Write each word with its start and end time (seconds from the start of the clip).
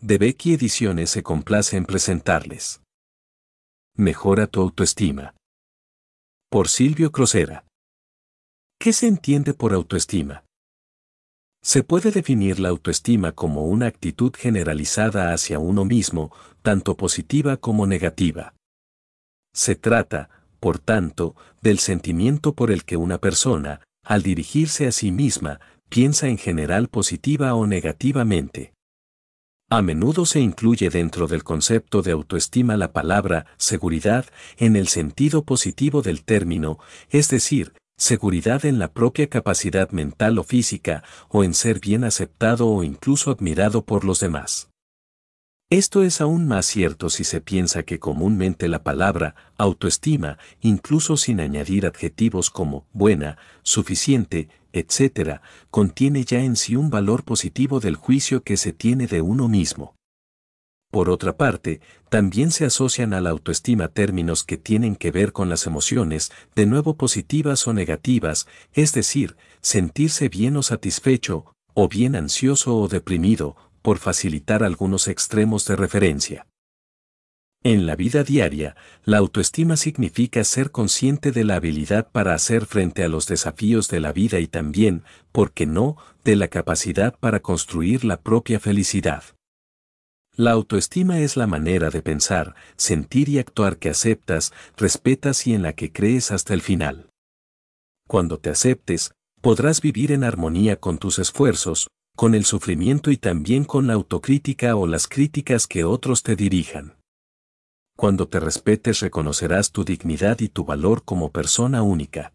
de 0.00 0.16
Becky 0.16 0.54
Ediciones 0.54 1.10
se 1.10 1.22
complace 1.22 1.76
en 1.76 1.84
presentarles. 1.84 2.80
Mejora 3.96 4.46
tu 4.46 4.62
autoestima. 4.62 5.34
Por 6.50 6.68
Silvio 6.68 7.12
Crosera. 7.12 7.66
¿Qué 8.78 8.94
se 8.94 9.06
entiende 9.06 9.52
por 9.52 9.74
autoestima? 9.74 10.44
Se 11.62 11.82
puede 11.82 12.12
definir 12.12 12.60
la 12.60 12.70
autoestima 12.70 13.32
como 13.32 13.66
una 13.66 13.86
actitud 13.86 14.32
generalizada 14.34 15.34
hacia 15.34 15.58
uno 15.58 15.84
mismo, 15.84 16.34
tanto 16.62 16.96
positiva 16.96 17.58
como 17.58 17.86
negativa. 17.86 18.54
Se 19.54 19.74
trata, 19.74 20.30
por 20.60 20.78
tanto, 20.78 21.36
del 21.60 21.78
sentimiento 21.78 22.54
por 22.54 22.70
el 22.70 22.84
que 22.84 22.96
una 22.96 23.18
persona, 23.18 23.82
al 24.02 24.22
dirigirse 24.22 24.86
a 24.86 24.92
sí 24.92 25.12
misma, 25.12 25.60
piensa 25.90 26.28
en 26.28 26.38
general 26.38 26.88
positiva 26.88 27.54
o 27.54 27.66
negativamente. 27.66 28.72
A 29.72 29.82
menudo 29.82 30.26
se 30.26 30.40
incluye 30.40 30.90
dentro 30.90 31.28
del 31.28 31.44
concepto 31.44 32.02
de 32.02 32.10
autoestima 32.10 32.76
la 32.76 32.92
palabra 32.92 33.46
seguridad 33.56 34.24
en 34.56 34.74
el 34.74 34.88
sentido 34.88 35.44
positivo 35.44 36.02
del 36.02 36.24
término, 36.24 36.80
es 37.08 37.28
decir, 37.28 37.74
seguridad 37.96 38.64
en 38.64 38.80
la 38.80 38.92
propia 38.92 39.28
capacidad 39.28 39.88
mental 39.90 40.40
o 40.40 40.42
física, 40.42 41.04
o 41.28 41.44
en 41.44 41.54
ser 41.54 41.78
bien 41.78 42.02
aceptado 42.02 42.66
o 42.66 42.82
incluso 42.82 43.30
admirado 43.30 43.84
por 43.84 44.04
los 44.04 44.18
demás. 44.18 44.70
Esto 45.70 46.02
es 46.02 46.20
aún 46.20 46.48
más 46.48 46.66
cierto 46.66 47.10
si 47.10 47.22
se 47.22 47.40
piensa 47.40 47.84
que 47.84 48.00
comúnmente 48.00 48.66
la 48.66 48.82
palabra 48.82 49.36
autoestima, 49.56 50.36
incluso 50.60 51.16
sin 51.16 51.38
añadir 51.38 51.86
adjetivos 51.86 52.50
como 52.50 52.88
buena, 52.92 53.38
suficiente, 53.62 54.48
etc., 54.72 55.40
contiene 55.70 56.24
ya 56.24 56.40
en 56.40 56.56
sí 56.56 56.74
un 56.74 56.90
valor 56.90 57.22
positivo 57.22 57.78
del 57.78 57.94
juicio 57.94 58.42
que 58.42 58.56
se 58.56 58.72
tiene 58.72 59.06
de 59.06 59.20
uno 59.20 59.46
mismo. 59.46 59.94
Por 60.90 61.08
otra 61.08 61.36
parte, 61.36 61.80
también 62.08 62.50
se 62.50 62.64
asocian 62.64 63.14
a 63.14 63.20
la 63.20 63.30
autoestima 63.30 63.86
términos 63.86 64.42
que 64.42 64.56
tienen 64.56 64.96
que 64.96 65.12
ver 65.12 65.32
con 65.32 65.48
las 65.48 65.68
emociones, 65.68 66.32
de 66.56 66.66
nuevo 66.66 66.96
positivas 66.96 67.68
o 67.68 67.72
negativas, 67.72 68.48
es 68.72 68.92
decir, 68.92 69.36
sentirse 69.60 70.28
bien 70.28 70.56
o 70.56 70.64
satisfecho, 70.64 71.54
o 71.74 71.86
bien 71.86 72.16
ansioso 72.16 72.76
o 72.76 72.88
deprimido, 72.88 73.54
por 73.82 73.98
facilitar 73.98 74.62
algunos 74.62 75.08
extremos 75.08 75.64
de 75.66 75.76
referencia. 75.76 76.46
En 77.62 77.84
la 77.84 77.94
vida 77.94 78.24
diaria, 78.24 78.74
la 79.04 79.18
autoestima 79.18 79.76
significa 79.76 80.44
ser 80.44 80.70
consciente 80.70 81.30
de 81.30 81.44
la 81.44 81.56
habilidad 81.56 82.10
para 82.10 82.32
hacer 82.32 82.64
frente 82.64 83.04
a 83.04 83.08
los 83.08 83.26
desafíos 83.26 83.88
de 83.88 84.00
la 84.00 84.12
vida 84.12 84.40
y 84.40 84.46
también, 84.46 85.02
¿por 85.30 85.52
qué 85.52 85.66
no?, 85.66 85.98
de 86.24 86.36
la 86.36 86.48
capacidad 86.48 87.18
para 87.18 87.40
construir 87.40 88.02
la 88.04 88.22
propia 88.22 88.60
felicidad. 88.60 89.24
La 90.36 90.52
autoestima 90.52 91.20
es 91.20 91.36
la 91.36 91.46
manera 91.46 91.90
de 91.90 92.00
pensar, 92.00 92.54
sentir 92.76 93.28
y 93.28 93.38
actuar 93.38 93.76
que 93.76 93.90
aceptas, 93.90 94.54
respetas 94.78 95.46
y 95.46 95.52
en 95.52 95.60
la 95.60 95.74
que 95.74 95.92
crees 95.92 96.30
hasta 96.30 96.54
el 96.54 96.62
final. 96.62 97.10
Cuando 98.08 98.38
te 98.38 98.48
aceptes, 98.48 99.12
podrás 99.42 99.82
vivir 99.82 100.12
en 100.12 100.24
armonía 100.24 100.76
con 100.76 100.96
tus 100.96 101.18
esfuerzos, 101.18 101.88
con 102.20 102.34
el 102.34 102.44
sufrimiento 102.44 103.10
y 103.10 103.16
también 103.16 103.64
con 103.64 103.86
la 103.86 103.94
autocrítica 103.94 104.76
o 104.76 104.86
las 104.86 105.08
críticas 105.08 105.66
que 105.66 105.84
otros 105.84 106.22
te 106.22 106.36
dirijan. 106.36 106.98
Cuando 107.96 108.28
te 108.28 108.38
respetes 108.38 109.00
reconocerás 109.00 109.72
tu 109.72 109.84
dignidad 109.84 110.38
y 110.40 110.50
tu 110.50 110.66
valor 110.66 111.02
como 111.02 111.30
persona 111.32 111.82
única. 111.82 112.34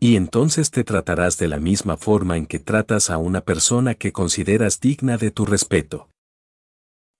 Y 0.00 0.16
entonces 0.16 0.72
te 0.72 0.82
tratarás 0.82 1.38
de 1.38 1.46
la 1.46 1.60
misma 1.60 1.98
forma 1.98 2.36
en 2.36 2.46
que 2.46 2.58
tratas 2.58 3.10
a 3.10 3.18
una 3.18 3.42
persona 3.42 3.94
que 3.94 4.10
consideras 4.10 4.80
digna 4.80 5.18
de 5.18 5.30
tu 5.30 5.46
respeto. 5.46 6.08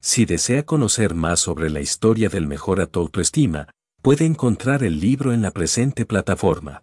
Si 0.00 0.24
desea 0.24 0.62
conocer 0.62 1.14
más 1.14 1.38
sobre 1.38 1.68
la 1.68 1.82
historia 1.82 2.30
del 2.30 2.46
mejor 2.46 2.80
a 2.80 2.86
tu 2.86 2.98
autoestima, 3.00 3.68
puede 4.00 4.24
encontrar 4.24 4.84
el 4.84 5.00
libro 5.00 5.34
en 5.34 5.42
la 5.42 5.50
presente 5.50 6.06
plataforma. 6.06 6.82